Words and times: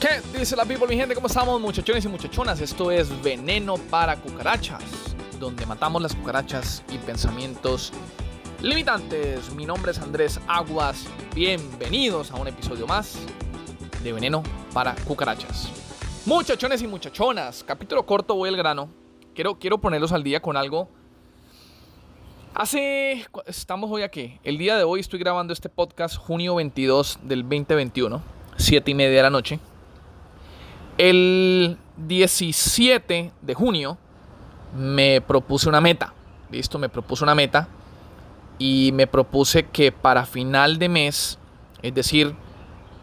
¿Qué 0.00 0.20
dice 0.38 0.54
la 0.54 0.64
people, 0.64 0.86
mi 0.86 0.94
gente? 0.94 1.12
¿Cómo 1.16 1.26
estamos, 1.26 1.60
muchachones 1.60 2.04
y 2.04 2.08
muchachonas? 2.08 2.60
Esto 2.60 2.92
es 2.92 3.20
Veneno 3.20 3.74
para 3.90 4.14
Cucarachas, 4.14 4.84
donde 5.40 5.66
matamos 5.66 6.00
las 6.00 6.14
cucarachas 6.14 6.84
y 6.92 6.98
pensamientos 6.98 7.92
limitantes. 8.62 9.52
Mi 9.54 9.66
nombre 9.66 9.90
es 9.90 9.98
Andrés 9.98 10.38
Aguas. 10.46 11.04
Bienvenidos 11.34 12.30
a 12.30 12.36
un 12.36 12.46
episodio 12.46 12.86
más 12.86 13.18
de 14.04 14.12
Veneno 14.12 14.44
para 14.72 14.94
Cucarachas. 14.94 15.68
Muchachones 16.26 16.80
y 16.80 16.86
muchachonas, 16.86 17.64
capítulo 17.64 18.06
corto, 18.06 18.36
voy 18.36 18.50
al 18.50 18.56
grano. 18.56 18.90
Quiero, 19.34 19.58
quiero 19.58 19.78
ponerlos 19.78 20.12
al 20.12 20.22
día 20.22 20.40
con 20.40 20.56
algo. 20.56 20.88
Hace. 22.54 23.26
Estamos 23.46 23.90
hoy 23.90 24.02
aquí. 24.02 24.38
El 24.44 24.58
día 24.58 24.76
de 24.76 24.84
hoy 24.84 25.00
estoy 25.00 25.18
grabando 25.18 25.52
este 25.52 25.68
podcast, 25.68 26.16
junio 26.16 26.54
22 26.54 27.18
del 27.24 27.42
2021, 27.42 28.22
7 28.58 28.90
y 28.92 28.94
media 28.94 29.16
de 29.16 29.22
la 29.22 29.30
noche. 29.30 29.58
El 30.98 31.78
17 31.96 33.32
de 33.40 33.54
junio 33.54 33.96
me 34.76 35.20
propuse 35.20 35.68
una 35.68 35.80
meta. 35.80 36.12
Listo, 36.50 36.76
me 36.78 36.88
propuse 36.88 37.22
una 37.22 37.36
meta. 37.36 37.68
Y 38.58 38.90
me 38.92 39.06
propuse 39.06 39.66
que 39.66 39.92
para 39.92 40.26
final 40.26 40.80
de 40.80 40.88
mes, 40.88 41.38
es 41.82 41.94
decir, 41.94 42.34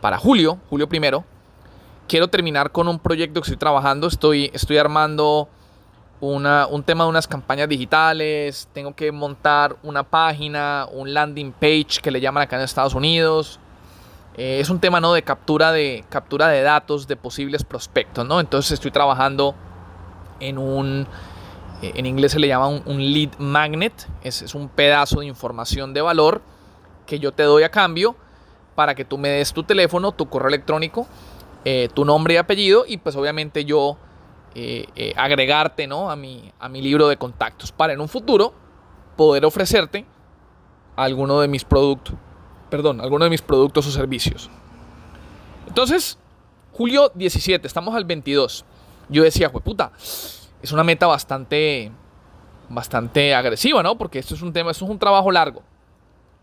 para 0.00 0.18
julio, 0.18 0.58
julio 0.70 0.88
primero, 0.88 1.24
quiero 2.06 2.28
terminar 2.28 2.70
con 2.70 2.86
un 2.86 3.00
proyecto 3.00 3.40
que 3.40 3.46
estoy 3.46 3.58
trabajando. 3.58 4.06
Estoy, 4.06 4.52
estoy 4.54 4.78
armando 4.78 5.48
un 6.20 6.82
tema 6.84 7.04
de 7.04 7.10
unas 7.10 7.26
campañas 7.26 7.68
digitales. 7.68 8.68
Tengo 8.72 8.94
que 8.94 9.10
montar 9.10 9.76
una 9.82 10.04
página, 10.04 10.86
un 10.92 11.12
landing 11.12 11.50
page 11.50 12.00
que 12.00 12.12
le 12.12 12.20
llaman 12.20 12.44
acá 12.44 12.56
en 12.56 12.62
Estados 12.62 12.94
Unidos. 12.94 13.58
Eh, 14.40 14.58
es 14.58 14.70
un 14.70 14.80
tema 14.80 15.02
¿no? 15.02 15.12
de, 15.12 15.20
captura 15.20 15.70
de 15.70 16.02
captura 16.08 16.48
de 16.48 16.62
datos 16.62 17.06
de 17.06 17.14
posibles 17.14 17.62
prospectos. 17.62 18.26
¿no? 18.26 18.40
Entonces 18.40 18.72
estoy 18.72 18.90
trabajando 18.90 19.54
en 20.40 20.56
un, 20.56 21.06
eh, 21.82 21.92
en 21.94 22.06
inglés 22.06 22.32
se 22.32 22.38
le 22.38 22.48
llama 22.48 22.68
un, 22.68 23.12
lead 23.12 23.32
magnet. 23.36 24.08
Es, 24.22 24.40
es, 24.40 24.54
un 24.54 24.70
pedazo 24.70 25.20
de 25.20 25.26
información 25.26 25.92
de 25.92 26.00
valor 26.00 26.40
que 27.04 27.18
yo 27.18 27.32
te 27.32 27.42
doy 27.42 27.64
a 27.64 27.70
cambio 27.70 28.16
para 28.76 28.94
que 28.94 29.04
tú 29.04 29.18
me 29.18 29.28
des 29.28 29.52
tu 29.52 29.62
teléfono, 29.62 30.12
tu 30.12 30.30
correo 30.30 30.48
electrónico, 30.48 31.06
eh, 31.66 31.90
tu 31.92 32.06
nombre 32.06 32.32
y 32.32 32.36
apellido 32.38 32.84
y 32.88 32.96
pues 32.96 33.16
obviamente 33.16 33.66
yo 33.66 33.98
agregarte 35.16 35.86
¿no? 35.86 36.10
a, 36.10 36.16
mi, 36.16 36.50
a 36.58 36.70
mi 36.70 36.80
libro 36.80 37.08
de 37.08 37.18
contactos 37.18 37.72
para 37.72 37.92
en 37.92 38.00
un 38.00 38.08
futuro 38.08 38.54
poder 39.16 39.44
ofrecerte 39.44 40.06
alguno 40.96 41.40
de 41.40 41.46
mis 41.46 41.64
productos 41.64 42.16
perdón, 42.70 43.00
alguno 43.00 43.24
de 43.24 43.30
mis 43.30 43.42
productos 43.42 43.86
o 43.86 43.90
servicios. 43.90 44.48
Entonces, 45.66 46.18
julio 46.72 47.12
17, 47.14 47.66
estamos 47.66 47.94
al 47.94 48.04
22. 48.04 48.64
Yo 49.08 49.22
decía, 49.22 49.50
pues 49.50 49.64
puta, 49.64 49.92
es 50.62 50.72
una 50.72 50.84
meta 50.84 51.06
bastante, 51.06 51.92
bastante 52.68 53.34
agresiva, 53.34 53.82
¿no? 53.82 53.98
Porque 53.98 54.18
esto 54.18 54.34
es 54.34 54.42
un 54.42 54.52
tema, 54.52 54.70
esto 54.70 54.84
es 54.84 54.90
un 54.90 54.98
trabajo 54.98 55.30
largo. 55.30 55.62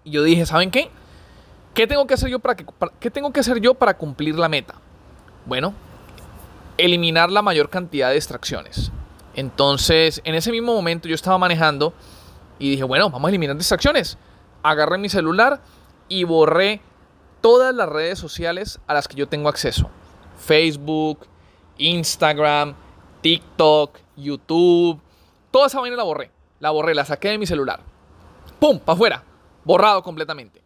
Y 0.03 0.11
yo 0.11 0.23
dije, 0.23 0.45
¿saben 0.45 0.71
qué? 0.71 0.89
¿Qué 1.73 1.87
tengo 1.87 2.07
que 2.07 2.13
hacer 2.13 2.29
yo 2.29 2.39
para, 2.39 2.55
que, 2.55 2.65
¿qué 2.99 3.11
tengo 3.11 3.31
que 3.31 3.39
hacer 3.39 3.59
yo 3.59 3.73
para 3.73 3.97
cumplir 3.97 4.37
la 4.37 4.49
meta? 4.49 4.75
Bueno, 5.45 5.73
eliminar 6.77 7.31
la 7.31 7.41
mayor 7.41 7.69
cantidad 7.69 8.09
de 8.09 8.15
distracciones. 8.15 8.91
Entonces, 9.35 10.21
en 10.23 10.35
ese 10.35 10.51
mismo 10.51 10.73
momento 10.73 11.07
yo 11.07 11.15
estaba 11.15 11.37
manejando 11.37 11.93
y 12.59 12.71
dije, 12.71 12.83
bueno, 12.83 13.09
vamos 13.09 13.27
a 13.27 13.29
eliminar 13.29 13.55
distracciones. 13.55 14.17
Agarré 14.63 14.97
mi 14.97 15.09
celular 15.09 15.61
y 16.09 16.23
borré 16.23 16.81
todas 17.41 17.73
las 17.73 17.89
redes 17.89 18.19
sociales 18.19 18.79
a 18.87 18.93
las 18.93 19.07
que 19.07 19.15
yo 19.15 19.27
tengo 19.27 19.49
acceso. 19.49 19.89
Facebook, 20.37 21.27
Instagram, 21.77 22.75
TikTok, 23.21 23.97
YouTube. 24.15 24.99
Toda 25.51 25.67
esa 25.67 25.79
vaina 25.79 25.95
la 25.95 26.03
borré. 26.03 26.31
La 26.59 26.71
borré, 26.71 26.95
la 26.95 27.05
saqué 27.05 27.29
de 27.29 27.37
mi 27.37 27.45
celular. 27.45 27.81
¡Pum! 28.59 28.79
Para 28.79 28.95
afuera. 28.95 29.23
Borrado 29.63 30.01
completamente. 30.01 30.61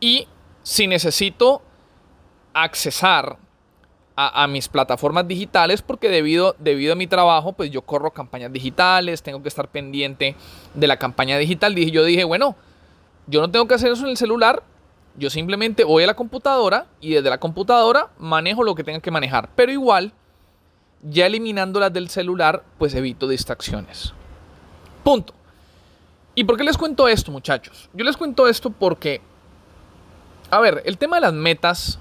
Y 0.00 0.28
si 0.62 0.86
necesito 0.86 1.62
accesar 2.52 3.38
a, 4.18 4.46
mis 4.46 4.68
plataformas 4.68 5.28
digitales, 5.28 5.82
porque 5.82 6.08
debido, 6.08 6.56
debido 6.58 6.94
a 6.94 6.96
mi 6.96 7.06
trabajo, 7.06 7.52
pues 7.52 7.70
yo 7.70 7.82
corro 7.82 8.12
campañas 8.12 8.50
digitales, 8.50 9.22
tengo 9.22 9.42
que 9.42 9.48
estar 9.48 9.68
pendiente 9.68 10.34
de 10.72 10.86
la 10.86 10.98
campaña 10.98 11.36
digital. 11.36 11.74
Yo 11.74 12.02
dije, 12.02 12.24
bueno, 12.24 12.56
yo 13.26 13.40
no 13.40 13.50
tengo 13.50 13.66
que 13.66 13.74
hacer 13.74 13.92
eso 13.92 14.04
en 14.04 14.10
el 14.10 14.16
celular. 14.16 14.62
Yo 15.18 15.30
simplemente 15.30 15.84
voy 15.84 16.04
a 16.04 16.06
la 16.06 16.14
computadora 16.14 16.86
y 17.00 17.14
desde 17.14 17.30
la 17.30 17.38
computadora 17.38 18.10
manejo 18.18 18.62
lo 18.62 18.74
que 18.74 18.84
tenga 18.84 19.00
que 19.00 19.10
manejar. 19.10 19.48
Pero 19.56 19.72
igual, 19.72 20.12
ya 21.02 21.26
eliminándolas 21.26 21.92
del 21.92 22.08
celular, 22.08 22.62
pues 22.78 22.94
evito 22.94 23.26
distracciones. 23.26 24.12
Punto. 25.02 25.32
¿Y 26.34 26.44
por 26.44 26.56
qué 26.58 26.64
les 26.64 26.76
cuento 26.76 27.08
esto, 27.08 27.32
muchachos? 27.32 27.88
Yo 27.94 28.04
les 28.04 28.16
cuento 28.16 28.46
esto 28.46 28.70
porque, 28.70 29.22
a 30.50 30.60
ver, 30.60 30.82
el 30.84 30.98
tema 30.98 31.16
de 31.16 31.22
las 31.22 31.32
metas, 31.32 31.98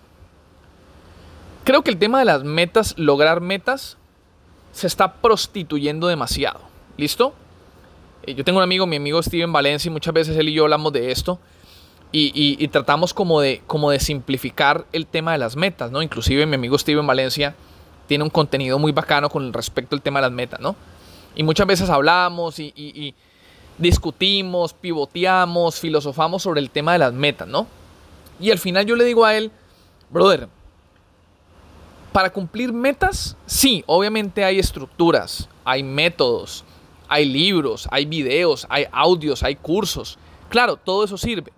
creo 1.63 1.83
que 1.83 1.91
el 1.91 1.97
tema 1.97 2.19
de 2.19 2.25
las 2.25 2.43
metas, 2.43 2.95
lograr 2.97 3.39
metas, 3.39 3.97
se 4.73 4.87
está 4.87 5.13
prostituyendo 5.13 6.07
demasiado. 6.07 6.59
¿Listo? 6.97 7.33
Eh, 8.25 8.35
yo 8.35 8.43
tengo 8.43 8.57
un 8.57 8.63
amigo, 8.63 8.85
mi 8.85 8.95
amigo 8.95 9.21
Steven 9.21 9.51
Valencia, 9.51 9.89
y 9.89 9.91
muchas 9.91 10.13
veces 10.13 10.37
él 10.37 10.49
y 10.49 10.53
yo 10.53 10.63
hablamos 10.63 10.91
de 10.93 11.11
esto. 11.11 11.39
Y, 12.17 12.65
tratamos 12.69 13.13
como 13.13 13.41
de, 13.41 13.61
simplificar 13.99 14.85
el 14.93 15.05
tema 15.05 15.33
de 15.33 15.37
las 15.37 15.57
metas, 15.57 15.91
¿no? 15.91 16.01
Inclusive 16.01 16.45
mi 16.45 16.55
amigo 16.55 16.77
Steven 16.77 17.05
Valencia 17.05 17.55
tiene 18.07 18.23
un 18.23 18.29
contenido 18.29 18.79
muy 18.79 18.93
bacano 18.93 19.29
con 19.29 19.51
respecto 19.51 19.97
al 19.97 20.01
tema 20.01 20.19
de 20.19 20.27
las 20.27 20.31
metas, 20.31 20.61
¿no? 20.61 20.77
Y 21.35 21.43
muchas 21.43 21.67
veces 21.67 21.89
hablamos 21.89 22.57
y, 22.59 22.71
y 22.73 23.13
discutimos, 23.77 24.73
pivoteamos, 24.73 25.77
filosofamos 25.77 26.43
sobre 26.43 26.61
el 26.61 26.69
tema 26.69 26.93
de 26.93 26.99
las 26.99 27.11
metas, 27.11 27.49
¿no? 27.49 27.67
Y 28.39 28.49
al 28.49 28.59
final 28.59 28.85
yo 28.85 28.95
le 28.95 29.03
digo 29.03 29.25
a 29.25 29.35
él, 29.35 29.51
brother, 30.09 30.47
para 32.13 32.29
cumplir 32.29 32.71
metas, 32.71 33.35
sí, 33.45 33.83
obviamente 33.87 34.45
hay 34.45 34.57
estructuras, 34.57 35.49
hay 35.65 35.83
métodos, 35.83 36.63
hay 37.09 37.25
libros, 37.25 37.87
hay 37.91 38.05
videos, 38.05 38.65
hay 38.69 38.85
audios, 38.91 39.43
hay 39.43 39.55
cursos. 39.55 40.17
Claro, 40.49 40.77
todo 40.77 41.03
eso 41.03 41.17
sirve. 41.17 41.51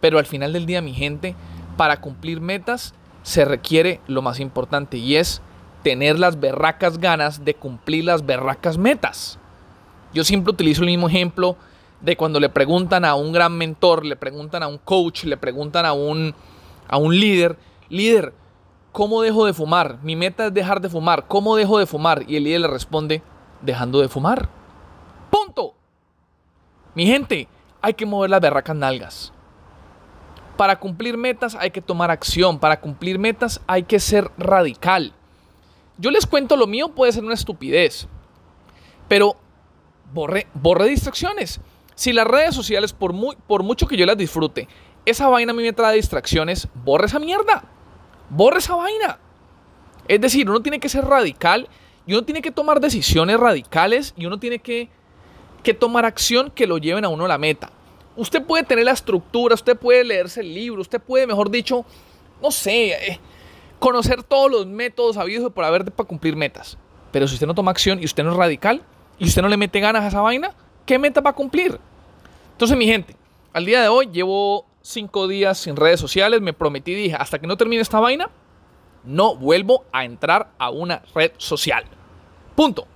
Pero 0.00 0.18
al 0.18 0.26
final 0.26 0.52
del 0.52 0.66
día, 0.66 0.80
mi 0.80 0.94
gente, 0.94 1.34
para 1.76 2.00
cumplir 2.00 2.40
metas 2.40 2.94
se 3.22 3.44
requiere 3.44 4.00
lo 4.06 4.22
más 4.22 4.40
importante 4.40 4.96
y 4.96 5.16
es 5.16 5.42
tener 5.82 6.18
las 6.18 6.40
berracas 6.40 6.98
ganas 6.98 7.44
de 7.44 7.54
cumplir 7.54 8.04
las 8.04 8.24
berracas 8.24 8.78
metas. 8.78 9.38
Yo 10.14 10.24
siempre 10.24 10.52
utilizo 10.52 10.82
el 10.82 10.88
mismo 10.88 11.08
ejemplo 11.08 11.56
de 12.00 12.16
cuando 12.16 12.40
le 12.40 12.48
preguntan 12.48 13.04
a 13.04 13.14
un 13.14 13.32
gran 13.32 13.56
mentor, 13.56 14.04
le 14.04 14.16
preguntan 14.16 14.62
a 14.62 14.68
un 14.68 14.78
coach, 14.78 15.24
le 15.24 15.36
preguntan 15.36 15.84
a 15.84 15.92
un, 15.92 16.34
a 16.88 16.96
un 16.96 17.18
líder, 17.18 17.56
líder, 17.88 18.32
¿cómo 18.92 19.22
dejo 19.22 19.46
de 19.46 19.52
fumar? 19.52 19.98
Mi 20.02 20.16
meta 20.16 20.46
es 20.46 20.54
dejar 20.54 20.80
de 20.80 20.88
fumar, 20.88 21.26
¿cómo 21.28 21.56
dejo 21.56 21.78
de 21.78 21.86
fumar? 21.86 22.24
Y 22.28 22.36
el 22.36 22.44
líder 22.44 22.62
le 22.62 22.68
responde, 22.68 23.22
dejando 23.62 24.00
de 24.00 24.08
fumar. 24.08 24.48
Mi 26.98 27.06
gente, 27.06 27.46
hay 27.80 27.94
que 27.94 28.06
mover 28.06 28.28
las 28.28 28.40
berracas 28.40 28.74
nalgas. 28.74 29.32
Para 30.56 30.80
cumplir 30.80 31.16
metas 31.16 31.54
hay 31.54 31.70
que 31.70 31.80
tomar 31.80 32.10
acción. 32.10 32.58
Para 32.58 32.80
cumplir 32.80 33.20
metas 33.20 33.60
hay 33.68 33.84
que 33.84 34.00
ser 34.00 34.32
radical. 34.36 35.12
Yo 35.96 36.10
les 36.10 36.26
cuento 36.26 36.56
lo 36.56 36.66
mío 36.66 36.88
puede 36.88 37.12
ser 37.12 37.22
una 37.22 37.34
estupidez. 37.34 38.08
Pero 39.06 39.36
borre, 40.12 40.48
borre 40.54 40.88
distracciones. 40.88 41.60
Si 41.94 42.12
las 42.12 42.26
redes 42.26 42.56
sociales, 42.56 42.92
por, 42.92 43.12
muy, 43.12 43.36
por 43.46 43.62
mucho 43.62 43.86
que 43.86 43.96
yo 43.96 44.04
las 44.04 44.18
disfrute, 44.18 44.66
esa 45.06 45.28
vaina 45.28 45.52
a 45.52 45.54
mí 45.54 45.62
me 45.62 45.72
trae 45.72 45.94
distracciones, 45.94 46.66
borre 46.84 47.06
esa 47.06 47.20
mierda. 47.20 47.62
Borre 48.28 48.58
esa 48.58 48.74
vaina. 48.74 49.20
Es 50.08 50.20
decir, 50.20 50.50
uno 50.50 50.62
tiene 50.62 50.80
que 50.80 50.88
ser 50.88 51.04
radical 51.04 51.68
y 52.08 52.14
uno 52.14 52.24
tiene 52.24 52.42
que 52.42 52.50
tomar 52.50 52.80
decisiones 52.80 53.38
radicales 53.38 54.14
y 54.16 54.26
uno 54.26 54.40
tiene 54.40 54.58
que 54.58 54.90
que 55.62 55.74
tomar 55.74 56.04
acción 56.04 56.50
que 56.50 56.66
lo 56.66 56.78
lleven 56.78 57.04
a 57.04 57.08
uno 57.08 57.24
a 57.24 57.28
la 57.28 57.38
meta. 57.38 57.70
Usted 58.16 58.42
puede 58.42 58.64
tener 58.64 58.84
la 58.84 58.92
estructura, 58.92 59.54
usted 59.54 59.76
puede 59.76 60.04
leerse 60.04 60.40
el 60.40 60.52
libro, 60.52 60.80
usted 60.80 61.00
puede, 61.00 61.26
mejor 61.26 61.50
dicho, 61.50 61.84
no 62.42 62.50
sé, 62.50 62.90
eh, 62.90 63.20
conocer 63.78 64.22
todos 64.22 64.50
los 64.50 64.66
métodos 64.66 65.16
habidos 65.16 65.52
por 65.52 65.64
haber 65.64 65.84
para 65.92 66.08
cumplir 66.08 66.34
metas. 66.34 66.76
Pero 67.12 67.28
si 67.28 67.34
usted 67.34 67.46
no 67.46 67.54
toma 67.54 67.70
acción 67.70 68.00
y 68.00 68.04
usted 68.04 68.24
no 68.24 68.32
es 68.32 68.36
radical 68.36 68.82
y 69.18 69.26
usted 69.26 69.42
no 69.42 69.48
le 69.48 69.56
mete 69.56 69.80
ganas 69.80 70.02
a 70.02 70.08
esa 70.08 70.20
vaina, 70.20 70.52
¿qué 70.84 70.98
meta 70.98 71.20
va 71.20 71.30
a 71.30 71.34
cumplir? 71.34 71.78
Entonces, 72.52 72.76
mi 72.76 72.86
gente, 72.86 73.14
al 73.52 73.64
día 73.64 73.80
de 73.80 73.88
hoy 73.88 74.08
llevo 74.12 74.66
cinco 74.82 75.28
días 75.28 75.58
sin 75.58 75.76
redes 75.76 76.00
sociales, 76.00 76.40
me 76.40 76.52
prometí, 76.52 76.94
dije, 76.94 77.16
hasta 77.16 77.38
que 77.38 77.46
no 77.46 77.56
termine 77.56 77.82
esta 77.82 78.00
vaina, 78.00 78.30
no 79.04 79.36
vuelvo 79.36 79.84
a 79.92 80.04
entrar 80.04 80.50
a 80.58 80.70
una 80.70 81.02
red 81.14 81.32
social. 81.36 81.84
Punto 82.56 82.86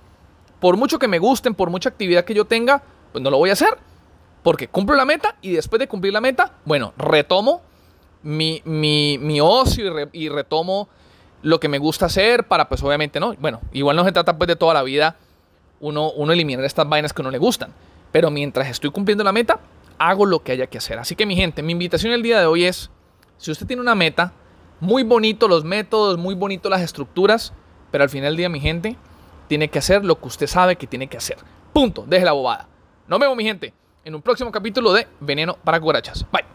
por 0.63 0.77
mucho 0.77 0.97
que 0.97 1.09
me 1.09 1.19
gusten, 1.19 1.55
por 1.55 1.69
mucha 1.69 1.89
actividad 1.89 2.23
que 2.23 2.33
yo 2.33 2.45
tenga, 2.45 2.81
pues 3.11 3.21
no 3.21 3.29
lo 3.29 3.37
voy 3.37 3.49
a 3.49 3.53
hacer. 3.53 3.77
Porque 4.43 4.69
cumplo 4.69 4.95
la 4.95 5.03
meta 5.03 5.35
y 5.41 5.51
después 5.51 5.77
de 5.77 5.89
cumplir 5.89 6.13
la 6.13 6.21
meta, 6.21 6.53
bueno, 6.63 6.93
retomo 6.95 7.61
mi, 8.21 8.61
mi, 8.63 9.41
ocio 9.41 10.09
y, 10.13 10.29
retomo 10.29 10.87
lo 11.41 11.59
que 11.59 11.67
me 11.67 11.79
gusta 11.79 12.05
hacer 12.05 12.47
para, 12.47 12.69
pues 12.69 12.81
obviamente, 12.81 13.19
no. 13.19 13.33
Bueno, 13.41 13.59
igual 13.73 13.97
no 13.97 14.05
se 14.05 14.13
trata 14.13 14.37
pues 14.37 14.47
de 14.47 14.55
toda 14.55 14.73
la 14.73 14.83
vida 14.83 15.17
uno, 15.81 16.11
uno 16.11 16.31
eliminar 16.31 16.63
estas 16.63 16.87
vainas 16.87 17.11
que 17.11 17.23
no 17.23 17.29
le 17.29 17.39
gustan. 17.39 17.73
Pero 18.13 18.31
mientras 18.31 18.69
estoy 18.69 18.91
cumpliendo 18.91 19.25
la 19.25 19.33
meta, 19.33 19.59
hago 19.97 20.25
lo 20.25 20.43
que 20.43 20.53
haya 20.53 20.67
que 20.67 20.77
hacer. 20.77 20.97
Así 20.97 21.17
que 21.17 21.25
mi 21.25 21.35
gente, 21.35 21.61
mi 21.61 21.73
invitación 21.73 22.13
el 22.13 22.23
día 22.23 22.39
de 22.39 22.45
hoy 22.45 22.63
es, 22.63 22.89
si 23.35 23.51
usted 23.51 23.67
tiene 23.67 23.81
una 23.81 23.95
meta, 23.95 24.31
muy 24.79 25.03
bonito 25.03 25.49
los 25.49 25.65
métodos, 25.65 26.17
muy 26.17 26.35
bonito 26.35 26.69
las 26.69 26.79
estructuras, 26.79 27.51
pero 27.91 28.05
al 28.05 28.09
final 28.09 28.29
del 28.29 28.37
día, 28.37 28.47
mi 28.47 28.61
gente, 28.61 28.95
tiene 29.53 29.67
que 29.67 29.77
hacer 29.77 30.03
lo 30.03 30.19
que 30.19 30.25
usted 30.25 30.47
sabe 30.47 30.77
que 30.77 30.87
tiene 30.87 31.05
que 31.05 31.17
hacer. 31.17 31.37
Punto, 31.73 32.05
deje 32.07 32.25
la 32.25 32.31
bobada. 32.31 32.67
Nos 33.07 33.19
vemos, 33.19 33.37
mi 33.37 33.43
gente, 33.43 33.71
en 34.03 34.15
un 34.15 34.21
próximo 34.23 34.51
capítulo 34.51 34.91
de 34.91 35.07
Veneno 35.19 35.59
para 35.63 35.79
Cucarachas. 35.79 36.25
Bye. 36.31 36.52